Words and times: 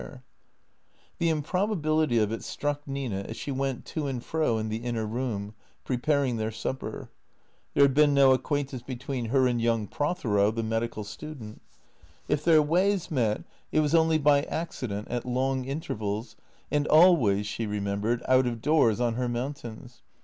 THE 0.01 0.07
CEEATOES 0.07 0.15
181 1.19 1.19
The 1.19 1.29
improbability 1.29 2.17
of 2.17 2.31
it 2.31 2.43
struck 2.43 2.87
Nina 2.87 3.17
as 3.21 3.37
she 3.37 3.51
went 3.51 3.85
to 3.85 4.07
and 4.07 4.23
fro 4.25 4.57
in 4.57 4.69
the 4.69 4.77
inner 4.77 5.05
room, 5.05 5.53
preparing 5.83 6.37
their 6.37 6.49
supper. 6.49 7.11
There 7.75 7.83
had 7.83 7.93
been 7.93 8.15
no 8.15 8.33
acquaintance 8.33 8.81
between 8.81 9.25
her 9.25 9.45
and 9.45 9.61
young 9.61 9.85
Prothero, 9.85 10.49
the 10.49 10.63
medical 10.63 11.03
student. 11.03 11.61
If 12.27 12.43
their 12.43 12.63
ways 12.63 13.11
met 13.11 13.43
it 13.71 13.81
was 13.81 13.93
only 13.93 14.17
by 14.17 14.41
accident, 14.45 15.07
at 15.11 15.23
long 15.23 15.65
intervals, 15.65 16.35
and 16.71 16.87
always, 16.87 17.45
she 17.45 17.67
remembered, 17.67 18.23
out 18.27 18.47
of 18.47 18.59
doors, 18.59 18.99
on 18.99 19.13
her 19.13 19.29
mountains. 19.29 20.01